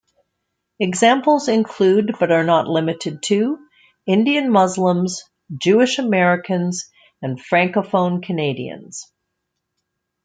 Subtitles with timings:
[0.79, 3.59] Examples include, but are not limited to,
[4.07, 5.21] Indian Muslims,
[5.55, 6.89] Jewish Americans,
[7.21, 9.11] and Francophone Canadians.